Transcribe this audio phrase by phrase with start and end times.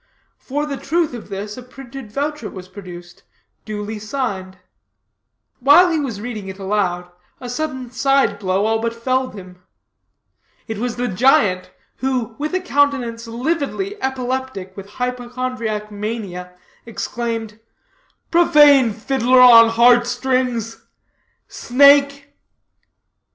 [0.39, 3.21] For the truth of this, a printed voucher was produced,
[3.65, 4.57] duly signed.
[5.59, 7.07] While he was reading it aloud,
[7.39, 9.61] a sudden side blow all but felled him.
[10.67, 17.59] It was the giant, who, with a countenance lividly epileptic with hypochondriac mania, exclaimed
[18.31, 20.83] "Profane fiddler on heart strings!
[21.47, 22.33] Snake!"